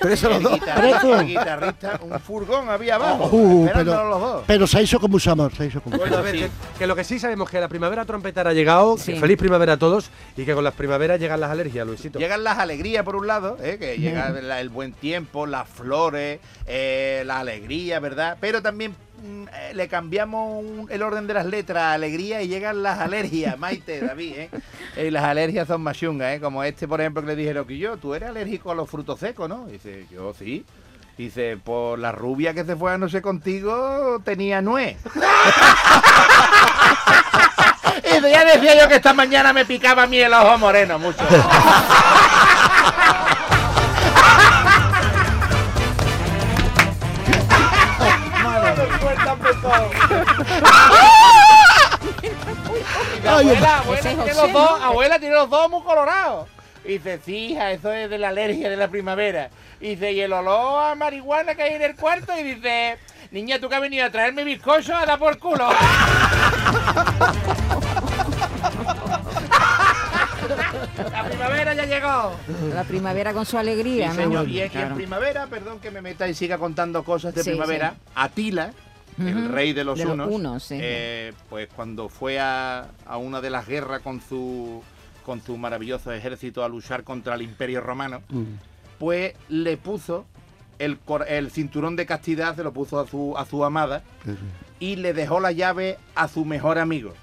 Presos 0.00 0.28
los 0.30 0.36
El 0.38 0.42
dos. 0.44 0.52
guitarrista, 0.54 1.00
Presos. 1.00 1.20
el 1.20 1.26
guitarrista, 1.26 2.00
un 2.02 2.20
furgón 2.20 2.68
había 2.68 2.94
abajo. 2.96 3.28
Uh, 3.32 3.64
esperándolo 3.66 3.96
pero, 3.98 4.08
los 4.10 4.20
dos. 4.20 4.44
pero 4.46 4.66
se 4.66 4.82
hizo 4.82 4.98
con 5.00 5.10
mucho 5.10 5.30
amor, 5.30 5.54
se 5.54 5.66
hizo 5.66 5.80
con 5.80 5.92
mucho 5.92 6.02
Bueno, 6.02 6.16
a 6.16 6.20
amor. 6.20 6.32
ver, 6.32 6.40
que, 6.48 6.50
que 6.78 6.86
lo 6.86 6.96
que 6.96 7.04
sí 7.04 7.18
sabemos 7.18 7.48
que 7.50 7.60
la 7.60 7.68
primavera 7.68 8.04
trompetera 8.04 8.50
ha 8.50 8.52
llegado, 8.54 8.96
que 8.96 9.02
Sí. 9.02 9.14
feliz 9.16 9.36
primavera 9.38 9.74
a 9.74 9.76
todos 9.76 10.10
y 10.36 10.44
que 10.44 10.54
con 10.54 10.64
las 10.64 10.74
primaveras 10.74 11.20
llegan 11.20 11.40
las 11.40 11.50
alergias, 11.50 11.86
Luisito. 11.86 12.18
Llegan 12.18 12.42
las 12.44 12.58
alegrías 12.58 13.04
por 13.04 13.16
un 13.16 13.26
lado, 13.26 13.56
¿eh? 13.62 13.76
que 13.78 13.96
llega 13.98 14.30
la- 14.30 14.60
el 14.60 14.68
buen 14.68 14.92
tiempo, 14.92 15.46
las 15.46 15.68
flores, 15.68 16.40
eh, 16.66 17.22
la 17.26 17.40
alegría, 17.40 18.00
¿verdad? 18.00 18.36
Pero 18.40 18.62
también 18.62 18.94
le 19.74 19.88
cambiamos 19.88 20.62
un- 20.64 20.86
el 20.90 21.02
orden 21.02 21.26
de 21.26 21.34
las 21.34 21.46
letras 21.46 21.82
a 21.84 21.92
alegría 21.94 22.40
y 22.42 22.48
llegan 22.48 22.82
las 22.82 22.98
alergias, 22.98 23.58
Maite, 23.60 24.00
David, 24.00 24.32
¿eh? 24.36 24.50
Y 24.96 25.10
las 25.10 25.24
alergias 25.24 25.66
son 25.68 25.82
más 25.82 25.96
chungas, 25.96 26.36
¿eh? 26.36 26.40
Como 26.40 26.62
este, 26.64 26.86
por 26.88 27.00
ejemplo, 27.00 27.22
que 27.22 27.28
le 27.28 27.36
dijeron 27.36 27.66
que 27.66 27.78
yo, 27.78 27.96
tú 27.96 28.14
eres 28.14 28.28
alérgico 28.28 28.70
a 28.70 28.74
los 28.74 28.88
frutos 28.88 29.20
secos, 29.20 29.48
¿no? 29.48 29.66
Dice, 29.66 30.06
yo 30.10 30.32
sí. 30.34 30.64
Dice, 31.16 31.56
por 31.56 31.98
la 31.98 32.12
rubia 32.12 32.54
que 32.54 32.64
se 32.64 32.76
fue 32.76 32.92
a 32.92 32.98
no 32.98 33.08
sé 33.08 33.20
contigo, 33.20 34.20
tenía 34.24 34.62
nuez. 34.62 34.96
y 38.04 38.20
ya 38.30 38.44
decía 38.44 38.80
yo 38.80 38.88
que 38.88 38.94
esta 38.96 39.12
mañana 39.12 39.52
me 39.52 39.64
picaba 39.64 40.04
a 40.04 40.06
mí 40.06 40.18
el 40.18 40.32
ojo 40.32 40.58
moreno 40.58 40.96
mucho. 40.98 41.18
Y 53.22 53.26
Ay, 53.26 53.48
abuela, 53.48 53.78
abuela 53.78 54.00
tiene 54.02 54.16
José, 54.22 54.34
los 54.42 54.52
dos, 54.52 54.80
¿no? 54.80 54.84
abuela 54.86 55.18
tiene 55.18 55.34
los 55.34 55.50
dos 55.50 55.70
muy 55.70 55.82
colorados. 55.82 56.48
Y 56.84 56.92
dice, 56.92 57.20
sí, 57.24 57.36
hija, 57.52 57.72
eso 57.72 57.92
es 57.92 58.08
de 58.08 58.18
la 58.18 58.28
alergia 58.28 58.70
de 58.70 58.76
la 58.76 58.88
primavera. 58.88 59.50
Y 59.80 59.90
dice, 59.90 60.12
y 60.12 60.20
el 60.20 60.32
olor 60.32 60.84
a 60.90 60.94
marihuana 60.94 61.54
que 61.54 61.62
hay 61.62 61.74
en 61.74 61.82
el 61.82 61.96
cuarto. 61.96 62.32
Y 62.38 62.42
dice, 62.42 62.98
niña, 63.30 63.58
tú 63.58 63.68
que 63.68 63.74
has 63.74 63.80
venido 63.80 64.06
a 64.06 64.10
traerme 64.10 64.44
bizcocho 64.44 64.94
a 64.96 65.04
dar 65.04 65.18
por 65.18 65.38
culo. 65.38 65.68
la 71.12 71.24
primavera 71.24 71.74
ya 71.74 71.84
llegó. 71.84 72.32
La 72.74 72.84
primavera 72.84 73.32
con 73.32 73.44
su 73.46 73.58
alegría, 73.58 74.10
Sí, 74.12 74.16
¿no? 74.18 74.22
señor. 74.24 74.48
Y, 74.48 74.60
es 74.60 74.70
que 74.72 74.80
en 74.80 74.94
primavera, 74.94 75.46
perdón 75.46 75.80
que 75.80 75.90
me 75.90 76.00
meta 76.00 76.26
y 76.28 76.34
siga 76.34 76.58
contando 76.58 77.04
cosas 77.04 77.34
de 77.34 77.42
Sí, 77.42 77.50
primavera, 77.50 77.90
sí. 77.96 78.12
Atila, 78.14 78.70
el 79.18 79.48
rey 79.50 79.72
de 79.72 79.84
los 79.84 79.98
De 79.98 80.04
los 80.04 80.28
unos, 80.28 80.66
eh, 80.70 81.32
pues 81.48 81.68
cuando 81.74 82.08
fue 82.08 82.38
a, 82.40 82.88
a 83.06 83.16
una 83.16 83.40
de 83.40 83.50
las 83.50 83.66
guerras 83.66 84.00
con 84.02 84.20
su, 84.20 84.82
con 85.26 85.42
su 85.42 85.56
maravilloso 85.56 86.12
ejército 86.12 86.62
a 86.64 86.68
luchar 86.68 87.04
contra 87.04 87.34
el 87.34 87.42
imperio 87.42 87.80
romano, 87.80 88.22
Mm. 88.28 88.44
pues 88.98 89.34
le 89.48 89.76
puso 89.76 90.24
el, 90.78 90.98
cor- 90.98 91.26
el 91.28 91.50
cinturón 91.50 91.96
de 91.96 92.06
castidad, 92.06 92.54
se 92.56 92.62
lo 92.62 92.72
puso 92.72 93.00
a 93.00 93.06
su, 93.06 93.34
a 93.36 93.44
su 93.44 93.64
amada 93.64 94.02
y 94.78 94.96
le 94.96 95.12
dejó 95.12 95.40
la 95.40 95.50
llave 95.52 95.98
a 96.14 96.28
su 96.28 96.44
mejor 96.44 96.78
amigo. 96.78 97.14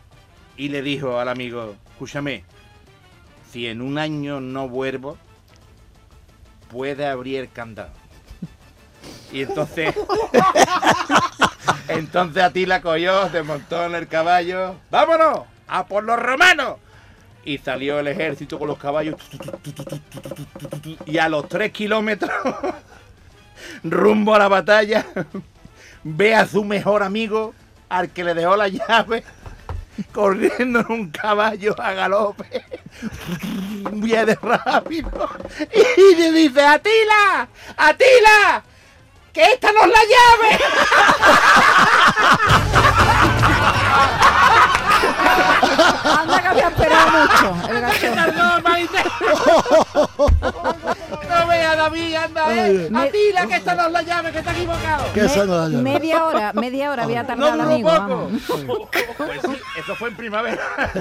Y 0.58 0.70
le 0.70 0.82
dijo 0.82 1.20
al 1.20 1.30
amigo, 1.30 1.76
escúchame, 1.92 2.44
si 3.52 3.68
en 3.68 3.82
un 3.82 3.98
año 3.98 4.40
no 4.42 4.68
vuelvo, 4.70 5.18
puede 6.70 7.06
abrir 7.08 7.40
el 7.40 7.50
candado. 7.52 7.92
Y 9.32 9.42
entonces, 9.44 9.94
entonces 11.88 12.44
Atila 12.44 12.82
cogió, 12.82 13.30
se 13.30 13.44
montó 13.44 13.86
en 13.86 13.96
el 13.96 14.08
caballo, 14.08 14.76
vámonos, 14.90 15.42
a 15.68 15.86
por 15.86 16.04
los 16.04 16.20
romanos. 16.20 16.78
Y 17.44 17.60
salió 17.60 18.00
el 18.00 18.08
ejército 18.08 18.58
con 18.58 18.68
los 18.68 18.80
caballos. 18.80 19.16
Y 21.06 21.18
a 21.20 21.30
los 21.30 21.48
tres 21.48 21.72
kilómetros, 21.72 22.32
rumbo 23.84 24.34
a 24.34 24.40
la 24.40 24.48
batalla, 24.48 25.06
ve 26.04 26.34
a 26.34 26.48
su 26.48 26.64
mejor 26.64 27.04
amigo, 27.04 27.54
al 27.88 28.10
que 28.10 28.24
le 28.24 28.34
dejó 28.34 28.56
la 28.58 28.68
llave, 28.68 29.24
corriendo 30.12 30.80
en 30.80 30.92
un 30.92 31.12
caballo 31.12 31.76
a 31.80 31.94
galope. 31.94 32.64
Viene 33.92 34.36
rápido. 34.42 35.30
Y 35.72 36.16
le 36.16 36.32
dice, 36.32 36.62
Atila, 36.62 37.48
Atila, 37.78 38.64
que 39.36 39.44
esta 39.44 39.72
no 39.74 39.82
es 39.82 39.88
la 39.90 40.00
llave. 40.14 40.60
Anda 46.22 46.42
que 46.42 46.48
había 46.48 46.68
esperado 46.70 47.12
mucho 47.12 47.54
el 47.70 47.82
gacho. 47.82 48.08
No. 51.56 51.76
No 51.76 51.76
veas, 51.76 51.78
David, 51.78 52.16
anda, 52.16 52.68
eh. 52.68 52.88
Me- 52.90 53.00
Atila, 53.00 53.48
que 53.48 53.56
esta 53.56 53.76
no 53.76 53.86
es 53.88 53.92
la 53.92 54.02
llave, 54.02 54.32
que 54.32 54.40
está 54.40 54.52
equivocado. 54.52 55.14
Que 55.14 55.20
esa 55.22 55.46
no 55.46 55.58
la 55.58 55.70
llave. 55.70 55.84
Media 55.84 56.26
hora, 56.26 56.54
media 56.54 56.92
hora 56.92 57.04
había 57.04 57.22
No 57.24 57.28
tardado 57.28 57.52
duró 57.54 57.64
amigo. 57.64 57.90
poco. 57.90 58.00
vamos. 58.00 58.32
Pues 59.18 59.42
sí, 59.42 59.62
eso 59.80 59.96
fue 59.96 60.10
en 60.10 60.16
primavera. 60.16 60.62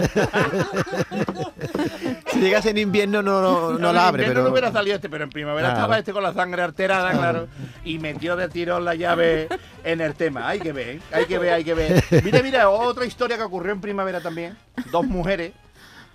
Si 2.33 2.41
llegas 2.41 2.67
en 2.67 2.79
invierno 2.79 3.23
no, 3.23 3.41
no, 3.41 3.79
no 3.79 3.89
en 3.91 3.95
la 3.95 4.09
abre, 4.09 4.23
invierno 4.23 4.35
pero... 4.41 4.45
no 4.45 4.51
hubiera 4.53 4.73
salido 4.73 4.97
este, 4.97 5.09
pero 5.09 5.25
en 5.25 5.31
primavera 5.31 5.69
Claro. 5.69 5.81
estaba 5.81 5.99
este 5.99 6.13
con 6.13 6.23
la 6.23 6.33
sangre 6.35 6.63
alterada, 6.63 7.13
claro. 7.13 7.47
Y 7.85 7.99
metió 7.99 8.37
de 8.37 8.49
tirón 8.49 8.85
la 8.85 8.95
llave 8.95 9.49
en 9.85 10.01
el 10.01 10.15
tema. 10.15 10.49
Hay 10.49 10.59
que 10.61 10.73
ver, 10.73 10.89
¿eh? 10.89 11.01
hay 11.13 11.27
que 11.27 11.39
ver, 11.39 11.53
hay 11.53 11.65
que 11.65 11.75
ver. 11.75 12.05
Mira, 12.25 12.43
mira, 12.43 12.69
otra 12.71 13.05
historia 13.07 13.37
que 13.37 13.43
ocurrió 13.45 13.73
en 13.73 13.81
primavera 13.81 14.21
también. 14.21 14.57
Dos 14.91 15.05
mujeres 15.07 15.53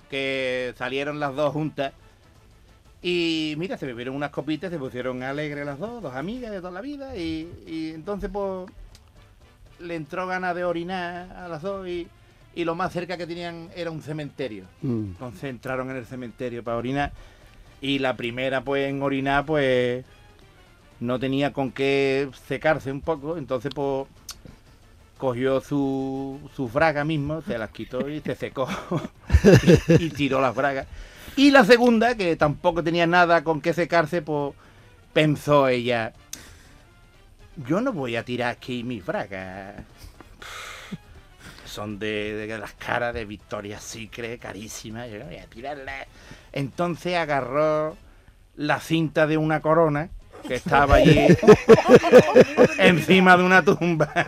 que 0.10 0.74
salieron 0.78 1.20
las 1.20 1.36
dos 1.36 1.54
juntas. 1.54 1.94
Y 3.02 3.56
mira, 3.58 3.78
se 3.78 3.86
bebieron 3.86 4.16
unas 4.16 4.32
copitas, 4.32 4.72
se 4.72 4.78
pusieron 4.78 5.24
alegres 5.24 5.66
las 5.66 5.80
dos, 5.80 6.02
dos 6.02 6.14
amigas 6.16 6.52
de 6.52 6.58
toda 6.58 6.72
la 6.72 6.82
vida. 6.82 7.16
Y, 7.16 7.50
y 7.66 7.92
entonces, 7.94 8.30
pues, 8.32 8.70
le 9.80 9.96
entró 9.96 10.28
ganas 10.28 10.56
de 10.56 10.66
orinar 10.66 11.32
a 11.32 11.48
las 11.48 11.62
dos 11.62 11.88
y, 11.88 12.08
y 12.54 12.66
lo 12.66 12.76
más 12.76 12.92
cerca 12.92 13.18
que 13.18 13.26
tenían 13.26 13.70
era 13.76 13.90
un 13.90 14.02
cementerio. 14.02 14.66
Mm. 14.82 15.12
Entonces 15.12 15.46
entraron 15.46 15.90
en 15.92 15.98
el 15.98 16.06
cementerio 16.06 16.64
para 16.64 16.78
orinar. 16.78 17.14
Y 17.80 18.00
la 18.00 18.18
primera, 18.18 18.62
pues, 18.62 18.90
en 18.90 19.02
orinar, 19.02 19.46
pues, 19.46 20.04
no 21.00 21.20
tenía 21.20 21.54
con 21.54 21.72
qué 21.72 22.30
secarse 22.48 22.92
un 22.92 23.00
poco. 23.00 23.38
Entonces, 23.38 23.72
pues, 23.74 24.08
cogió 25.18 25.62
su, 25.62 26.40
su 26.56 26.68
braga 26.68 27.06
mismo, 27.06 27.42
se 27.42 27.58
las 27.58 27.70
quitó 27.72 28.10
y 28.10 28.22
se 28.22 28.36
secó 28.36 28.68
y, 29.88 29.94
y 30.06 30.10
tiró 30.10 30.42
las 30.42 30.56
bragas. 30.56 30.88
Y 31.36 31.52
la 31.52 31.64
segunda, 31.64 32.16
que 32.16 32.36
tampoco 32.36 32.84
tenía 32.84 33.08
nada 33.08 33.44
con 33.44 33.62
qué 33.62 33.74
secarse, 33.74 34.22
pues 34.22 34.54
pensó 35.14 35.68
ella, 35.68 36.14
yo 37.68 37.82
no 37.82 37.94
voy 37.94 38.16
a 38.16 38.24
tirar 38.24 38.52
aquí 38.52 38.84
mis 38.84 39.06
bragas. 39.06 39.76
Son 41.66 42.00
de, 42.00 42.34
de 42.34 42.58
las 42.58 42.74
caras 42.74 43.14
de 43.14 43.26
Victoria 43.26 43.80
Secret, 43.80 44.40
carísimas, 44.40 45.10
yo 45.10 45.20
no 45.20 45.26
voy 45.26 45.38
a 45.38 45.46
tirarlas. 45.46 46.08
Entonces 46.52 47.16
agarró 47.16 47.96
la 48.56 48.80
cinta 48.80 49.28
de 49.28 49.38
una 49.38 49.62
corona 49.62 50.10
que 50.48 50.56
estaba 50.56 50.96
allí 50.96 51.28
encima 52.78 53.38
de 53.38 53.44
una 53.44 53.64
tumba. 53.64 54.12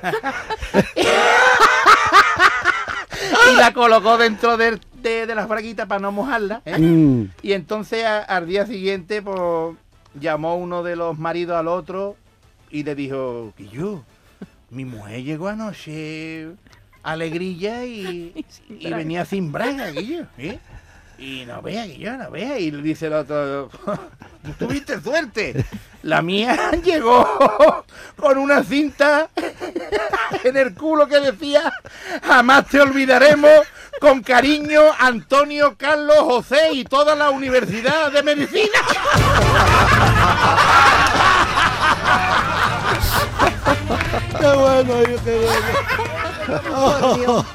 y 3.51 3.55
la 3.55 3.73
colocó 3.73 4.17
dentro 4.17 4.57
de, 4.57 4.79
de- 5.01 5.25
de 5.27 5.35
las 5.35 5.47
braguitas 5.47 5.87
para 5.87 5.99
no 6.01 6.11
mojarla. 6.11 6.61
¿eh? 6.65 6.77
Mm. 6.77 7.31
Y 7.41 7.53
entonces 7.53 8.05
a- 8.05 8.19
al 8.23 8.47
día 8.47 8.65
siguiente, 8.65 9.21
pues 9.21 9.75
llamó 10.19 10.55
uno 10.57 10.83
de 10.83 10.95
los 10.95 11.17
maridos 11.17 11.57
al 11.57 11.67
otro 11.67 12.15
y 12.69 12.83
le 12.83 12.95
dijo, 12.95 13.53
que 13.57 13.67
yo, 13.67 14.03
mi 14.69 14.85
mujer 14.85 15.23
llegó 15.23 15.47
anoche 15.49 16.49
alegrilla 17.03 17.83
y, 17.85 18.45
y 18.69 18.89
venía 18.93 19.25
sin 19.25 19.51
braga, 19.51 19.89
Guillo, 19.91 20.25
¿eh? 20.37 20.59
Y 21.17 21.45
no 21.45 21.61
vea, 21.61 21.85
Guillo, 21.85 22.17
no 22.17 22.31
vea. 22.31 22.57
Y 22.57 22.71
le 22.71 22.81
dice 22.81 23.07
el 23.07 23.13
otro, 23.13 23.69
tuviste 24.59 24.99
suerte. 25.01 25.65
La 26.03 26.21
mía 26.23 26.57
llegó 26.83 27.85
con 28.15 28.37
una 28.39 28.63
cinta 28.63 29.29
en 30.43 30.57
el 30.57 30.73
culo 30.73 31.07
que 31.07 31.19
decía, 31.19 31.71
jamás 32.23 32.67
te 32.67 32.79
olvidaremos, 32.81 33.51
con 34.01 34.21
cariño, 34.23 34.81
Antonio, 34.97 35.75
Carlos, 35.77 36.17
José 36.21 36.71
y 36.73 36.83
toda 36.83 37.15
la 37.15 37.29
Universidad 37.29 38.11
de 38.11 38.23
Medicina. 38.23 38.79
Qué 44.39 44.47
bueno, 44.57 44.93
qué 45.23 45.37
bueno. 45.37 47.15
Dios, 47.15 47.45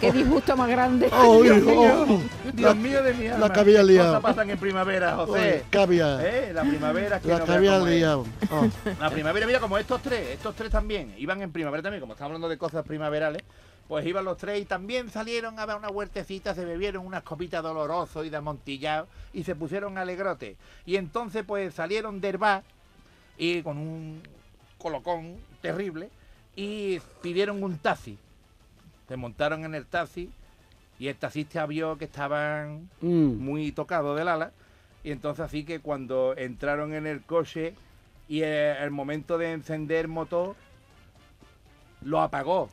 qué 0.00 0.12
disgusto 0.12 0.56
más 0.56 0.68
grande. 0.70 1.10
Oh, 1.12 1.42
Dios 1.42 1.58
mío, 1.58 2.06
oh. 2.08 2.20
Dios 2.54 2.76
mío 2.76 3.02
de 3.02 3.12
mi 3.12 3.26
alma. 3.26 3.48
la 3.48 3.52
que 3.52 3.60
había 3.60 3.82
liado. 3.82 4.08
Cosas 4.14 4.22
pasan 4.22 4.48
en 4.48 4.58
primavera, 4.58 5.14
José. 5.16 5.64
¿qué 5.70 5.78
había? 5.78 6.18
Eh, 6.26 6.52
La 6.54 6.62
primavera 6.62 7.20
que 7.20 7.28
La 7.28 7.38
no 7.40 7.44
que 7.44 7.52
había 7.52 7.78
liado. 7.80 8.24
Oh. 8.50 8.66
La 9.00 9.10
primavera, 9.10 9.46
mira, 9.46 9.60
como 9.60 9.76
estos 9.76 10.00
tres, 10.00 10.26
estos 10.30 10.54
tres 10.54 10.70
también, 10.70 11.14
iban 11.18 11.42
en 11.42 11.52
primavera 11.52 11.82
también, 11.82 12.00
como 12.00 12.14
estamos 12.14 12.30
hablando 12.30 12.48
de 12.48 12.56
cosas 12.56 12.82
primaverales, 12.86 13.42
pues 13.88 14.06
iban 14.06 14.24
los 14.24 14.38
tres 14.38 14.60
y 14.60 14.64
también 14.64 15.10
salieron 15.10 15.58
a 15.58 15.66
dar 15.66 15.76
una 15.76 15.88
huertecita, 15.90 16.54
se 16.54 16.64
bebieron 16.64 17.04
unas 17.06 17.22
copitas 17.22 17.62
dolorosos 17.62 18.24
y 18.24 18.30
de 18.30 18.36
amontillado 18.38 19.06
y 19.32 19.44
se 19.44 19.54
pusieron 19.54 19.98
alegrotes. 19.98 20.56
Y 20.86 20.96
entonces 20.96 21.44
pues 21.46 21.74
salieron 21.74 22.20
del 22.20 22.38
bar 22.38 22.62
y 23.36 23.62
con 23.62 23.76
un 23.78 24.22
colocón 24.78 25.36
terrible 25.60 26.10
y 26.56 27.00
pidieron 27.22 27.62
un 27.62 27.78
taxi. 27.78 28.18
Se 29.08 29.16
montaron 29.16 29.64
en 29.64 29.74
el 29.74 29.84
taxi 29.86 30.30
y 30.98 31.08
el 31.08 31.16
taxista 31.16 31.66
vio 31.66 31.98
que 31.98 32.04
estaban 32.06 32.88
Mm. 33.00 33.36
muy 33.44 33.72
tocado 33.72 34.14
del 34.14 34.28
ala. 34.28 34.52
Y 35.04 35.10
entonces 35.10 35.44
así 35.44 35.64
que 35.64 35.80
cuando 35.80 36.34
entraron 36.36 36.94
en 36.94 37.06
el 37.06 37.22
coche 37.22 37.74
y 38.28 38.42
eh, 38.42 38.76
el 38.82 38.90
momento 38.92 39.36
de 39.36 39.52
encender 39.52 40.06
motor, 40.08 40.54
lo 42.02 42.20
apagó 42.20 42.70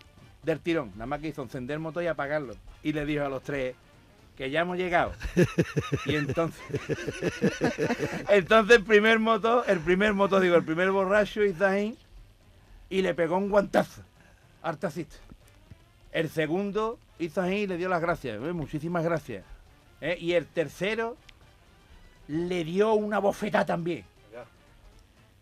del 0.49 0.59
tirón. 0.59 0.91
Nada 0.95 1.05
más 1.05 1.19
que 1.19 1.29
hizo 1.29 1.41
encender 1.41 1.75
el 1.75 1.79
motor 1.79 2.03
y 2.03 2.07
apagarlo. 2.07 2.55
Y 2.83 2.93
le 2.93 3.05
dijo 3.05 3.23
a 3.23 3.29
los 3.29 3.43
tres 3.43 3.75
que 4.37 4.49
ya 4.49 4.61
hemos 4.61 4.77
llegado. 4.77 5.11
Y 6.05 6.15
entonces, 6.15 6.61
entonces 8.29 8.77
el 8.77 8.83
primer 8.83 9.19
motor, 9.19 9.65
el 9.67 9.79
primer 9.79 10.13
motor, 10.13 10.41
digo, 10.41 10.55
el 10.55 10.63
primer 10.63 10.91
borracho 10.91 11.41
ahí 11.61 11.97
y 12.89 13.01
le 13.01 13.13
pegó 13.13 13.37
un 13.37 13.49
guantazo 13.49 14.01
al. 14.61 14.77
El 16.11 16.29
segundo 16.29 16.97
y 17.19 17.29
le 17.67 17.77
dio 17.77 17.89
las 17.89 18.01
gracias. 18.01 18.41
"Eh, 18.41 18.53
muchísimas 18.53 19.03
gracias. 19.03 19.43
¿Eh? 20.01 20.17
Y 20.19 20.33
el 20.33 20.45
tercero 20.47 21.17
le 22.27 22.63
dio 22.63 22.93
una 22.93 23.19
bofetada 23.19 23.65
también. 23.65 24.05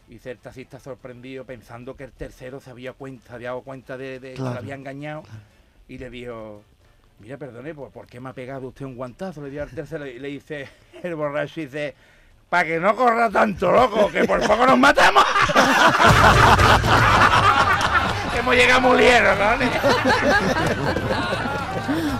Y 0.09 0.19
el 0.27 0.37
taxista 0.37 0.79
sorprendido 0.79 1.43
pensando 1.43 1.95
que 1.95 2.05
el 2.05 2.11
tercero 2.13 2.59
se 2.61 2.69
había, 2.69 2.93
cuenta, 2.93 3.27
se 3.27 3.33
había 3.33 3.49
dado 3.49 3.61
cuenta 3.61 3.97
de, 3.97 4.19
de 4.19 4.33
que 4.33 4.41
lo 4.41 4.47
había 4.49 4.75
engañado. 4.75 5.23
Y 5.89 5.97
le 5.97 6.09
dijo, 6.09 6.63
mira, 7.19 7.37
perdone, 7.37 7.73
¿por, 7.73 7.91
por 7.91 8.07
qué 8.07 8.19
me 8.19 8.29
ha 8.29 8.33
pegado 8.33 8.67
usted 8.67 8.85
un 8.85 8.95
guantazo? 8.95 9.41
Le 9.41 9.49
dio 9.49 9.63
al 9.63 9.69
tercero 9.69 10.05
y 10.05 10.19
le 10.19 10.29
dice 10.29 10.69
el 11.03 11.15
borracho, 11.15 11.59
y 11.61 11.65
dice, 11.65 11.93
para 12.49 12.65
que 12.65 12.79
no 12.79 12.95
corra 12.95 13.29
tanto, 13.29 13.69
loco, 13.71 14.09
que 14.09 14.23
por 14.23 14.39
poco 14.47 14.65
nos 14.65 14.77
matamos. 14.77 15.25
que 18.31 18.39
hemos 18.39 18.55
llegado 18.55 18.81
muy 18.81 18.97
lejos, 18.97 19.37
¿no? 19.37 19.57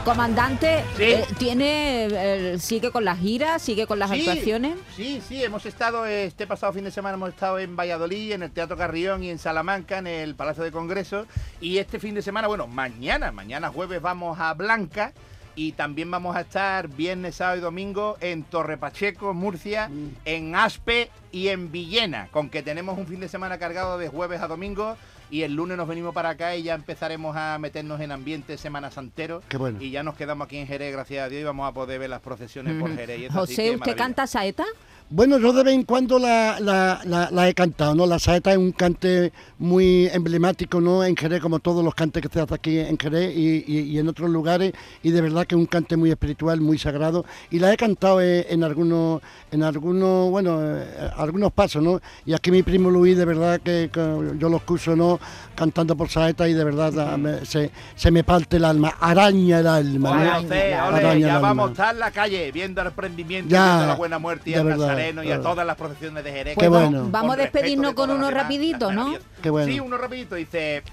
Comandante, 0.06 0.84
Sí. 0.96 1.04
eh, 1.04 1.26
¿tiene, 1.38 2.08
eh, 2.10 2.60
sigue 2.60 2.92
con 2.92 3.04
las 3.06 3.20
giras, 3.20 3.62
sigue 3.62 3.86
con 3.88 4.00
las 4.00 4.10
Sí, 4.12 4.20
actuaciones? 4.20 4.78
Sí, 4.96 5.22
sí, 5.28 5.44
hemos 5.44 5.66
estado, 5.66 6.06
este 6.06 6.48
pasado 6.48 6.74
fin 6.74 6.84
de 6.84 6.92
semana 6.92 7.16
hemos 7.16 7.30
estado 7.30 7.60
en 7.60 7.76
Valladolid, 7.76 8.32
en 8.32 8.44
el 8.44 8.52
Teatro 8.52 8.78
Carrión 8.78 9.24
y 9.24 9.30
en 9.30 9.40
Salamanca, 9.40 9.98
en 9.98 10.08
el 10.08 10.36
Palacio 10.36 10.64
de 10.64 10.72
Congresos. 10.72 11.28
Y 11.60 11.78
este 11.80 12.00
fin 12.00 12.16
de 12.16 12.22
semana, 12.22 12.48
bueno, 12.48 12.68
mañana, 12.68 13.32
mañana 13.32 13.70
jueves 13.70 14.02
vamos 14.02 14.40
a 14.40 14.54
Blanca. 14.54 15.14
Y 15.56 15.72
también 15.72 16.12
vamos 16.12 16.36
a 16.36 16.42
estar 16.42 16.88
viernes, 16.88 17.34
sábado 17.36 17.58
y 17.58 17.62
domingo 17.62 18.16
en 18.22 18.44
Torre 18.44 18.78
Pacheco, 18.78 19.34
Murcia, 19.34 19.90
en 20.24 20.56
Aspe 20.56 21.10
y 21.32 21.48
en 21.48 21.72
Villena, 21.72 22.28
con 22.30 22.52
que 22.52 22.62
tenemos 22.62 22.96
un 22.96 23.08
fin 23.08 23.20
de 23.20 23.28
semana 23.28 23.58
cargado 23.58 23.98
de 23.98 24.08
jueves 24.08 24.40
a 24.42 24.48
domingo 24.48 24.98
y 25.30 25.42
el 25.44 25.54
lunes 25.54 25.78
nos 25.78 25.88
venimos 25.88 26.14
para 26.14 26.30
acá 26.30 26.56
y 26.56 26.64
ya 26.64 26.74
empezaremos 26.76 27.36
a 27.36 27.58
meternos 27.60 28.00
en 28.02 28.12
ambiente 28.12 28.58
semana 28.58 28.92
santero. 28.92 29.42
Qué 29.50 29.58
bueno. 29.58 29.82
Y 29.82 29.92
ya 29.92 30.04
nos 30.04 30.16
quedamos 30.16 30.46
aquí 30.46 30.58
en 30.58 30.68
Jerez, 30.68 30.94
gracias 30.94 31.26
a 31.26 31.30
Dios, 31.30 31.42
y 31.42 31.44
vamos 31.44 31.70
a 31.70 31.74
poder 31.74 32.00
ver 32.00 32.10
las 32.10 32.22
procesiones 32.22 32.80
por 32.80 32.96
Jerez. 32.96 33.20
y 33.20 33.28
José, 33.30 33.56
que 33.56 33.62
¿usted 33.70 33.80
maravilla. 33.80 33.96
canta 33.96 34.28
saeta? 34.28 34.66
Bueno, 35.10 35.38
yo 35.40 35.54
de 35.54 35.64
vez 35.64 35.74
en 35.74 35.84
cuando 35.84 36.20
la, 36.20 36.58
la, 36.60 37.00
la, 37.06 37.30
la 37.32 37.48
he 37.48 37.54
cantado, 37.54 37.96
¿no? 37.96 38.06
La 38.06 38.20
saeta 38.20 38.52
es 38.52 38.58
un 38.58 38.74
cante 38.74 39.32
muy 39.58 40.08
emblemático, 40.12 40.82
¿no? 40.82 41.02
En 41.02 41.16
Jerez, 41.16 41.40
como 41.40 41.60
todos 41.60 41.82
los 41.82 41.96
cantes 41.96 42.22
que 42.22 42.28
se 42.28 42.42
hacen 42.42 42.54
aquí 42.54 42.78
en 42.80 42.98
Jerez 43.00 43.34
y, 43.34 43.64
y- 43.66 43.80
y 43.84 44.00
en 44.00 44.10
otros 44.10 44.30
lugares, 44.30 44.74
y 45.02 45.12
de 45.12 45.22
verdad 45.22 45.46
que 45.48 45.56
es 45.56 45.60
un 45.60 45.66
cante 45.66 45.96
muy 45.96 46.10
espiritual, 46.12 46.60
muy 46.60 46.78
sagrado, 46.78 47.24
y 47.50 47.60
la 47.60 47.72
he 47.72 47.78
cantado 47.78 48.20
eh, 48.20 48.48
en 48.50 48.66
algunos, 48.66 49.22
en 49.50 49.64
algunos, 49.64 50.30
bueno, 50.30 50.60
eh, 50.62 51.10
algunos 51.16 51.54
pasos, 51.54 51.82
¿no? 51.82 52.02
Y 52.26 52.34
aquí 52.34 52.52
mi 52.52 52.62
primo 52.64 52.90
Luis, 52.90 53.16
de 53.16 53.24
verdad 53.24 53.62
que, 53.62 53.90
que 53.90 54.02
yo 54.38 54.50
lo 54.50 54.58
escucho, 54.58 54.94
¿no? 54.94 55.22
Cantando 55.56 55.96
por 55.96 56.10
saeta 56.10 56.50
y 56.50 56.54
de 56.54 56.66
verdad 56.66 57.42
se, 57.46 57.72
se 57.96 58.12
me 58.12 58.26
parte 58.26 58.58
el 58.58 58.66
alma, 58.66 58.94
araña 59.00 59.60
el 59.60 59.68
alma, 59.68 60.22
¿no? 60.22 60.34
José, 60.42 60.76
ole, 60.76 60.98
Araña 60.98 61.14
el 61.14 61.20
ya 61.22 61.36
alma. 61.38 61.48
vamos 61.48 61.70
a 61.70 61.72
estar 61.72 61.94
en 61.94 62.00
la 62.02 62.12
calle 62.12 62.52
viendo 62.52 62.82
el 62.82 62.92
prendimiento, 62.92 63.50
Ya, 63.50 63.68
viendo 63.76 63.88
la 63.88 63.96
buena 63.96 64.20
muerte 64.20 64.50
y 64.50 64.54
de 64.54 64.97
Nazareno 64.98 65.24
y 65.24 65.32
a 65.32 65.38
de 65.38 65.44
todas 65.44 65.66
las 65.66 65.76
procesiones 65.76 66.24
de 66.24 66.32
Jerez. 66.32 66.56
Qué 66.56 66.62
que 66.62 66.68
bueno. 66.68 67.02
con 67.02 67.12
Vamos 67.12 67.34
a 67.34 67.38
despedirnos 67.38 67.92
de 67.92 67.96
con 67.96 68.12
uno 68.12 68.30
rapidito, 68.32 68.92
¿no? 68.92 69.18
Qué 69.42 69.50
bueno. 69.50 69.72
Sí, 69.72 69.80
uno 69.80 69.98
rapidito. 69.98 70.36
Dice, 70.36 70.84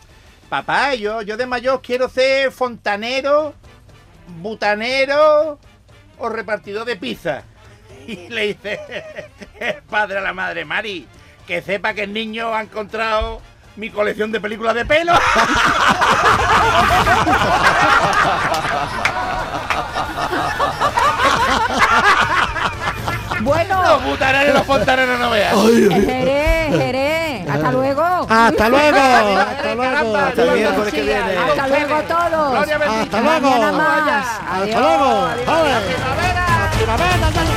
papá, 0.49 0.95
yo, 0.95 1.23
yo 1.23 1.37
de 1.37 1.47
mayor 1.47 1.81
quiero 1.83 2.09
ser 2.09 2.53
fontanero, 2.53 3.55
butanero 4.41 5.59
o 6.19 6.29
repartidor 6.29 6.85
de 6.85 6.97
pizza. 6.97 7.43
Y 8.07 8.29
le 8.29 8.49
dice 8.49 8.79
el 9.59 9.77
padre 9.89 10.19
a 10.19 10.21
la 10.21 10.35
madre, 10.35 10.67
Mari, 10.67 11.07
que 11.47 11.63
sepa 11.63 11.95
que 11.95 12.03
el 12.03 12.13
niño 12.13 12.55
ha 12.55 12.61
encontrado 12.61 13.41
mi 13.77 13.89
colección 13.89 14.31
de 14.31 14.41
películas 14.41 14.75
de 14.75 14.85
pelo. 14.85 15.15
fontaneros 24.65 25.19
no. 25.21 25.31
Jerez, 25.33 26.77
Jerez, 26.77 27.49
hasta 27.49 27.73
luego. 27.73 28.03
Hasta 28.29 28.69
luego, 28.69 28.97
hasta 28.99 29.75
luego. 29.75 30.17
Hasta 30.17 30.45
viene. 31.03 31.37
Hasta 31.37 31.69
luego 31.69 32.03
todos. 32.03 32.51
Gloria 32.53 32.79
bendita. 32.79 33.19
Hasta 33.19 33.23
luego. 33.23 33.55
Hasta 33.55 34.81
luego. 34.81 35.29
Vale. 35.47 35.81
primavera. 36.77 37.54